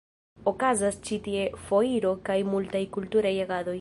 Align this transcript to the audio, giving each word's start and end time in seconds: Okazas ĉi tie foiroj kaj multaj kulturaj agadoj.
Okazas 0.51 0.97
ĉi 1.09 1.19
tie 1.27 1.43
foiroj 1.67 2.15
kaj 2.31 2.39
multaj 2.55 2.83
kulturaj 2.97 3.35
agadoj. 3.49 3.69